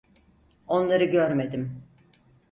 Onları 0.67 1.05
görmedim. 1.05 1.83